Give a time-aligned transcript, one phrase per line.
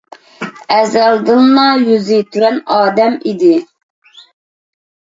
[0.75, 3.55] ئەزەلدىنلا يۈزى تۆۋەن ئادەم ئىدى.